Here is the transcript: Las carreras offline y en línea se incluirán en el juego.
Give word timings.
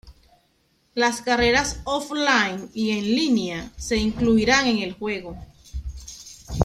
Las 0.95 1.21
carreras 1.21 1.81
offline 1.83 2.71
y 2.73 2.89
en 2.97 3.03
línea 3.03 3.71
se 3.77 3.97
incluirán 3.97 4.65
en 4.65 4.79
el 4.79 4.93
juego. 4.93 5.37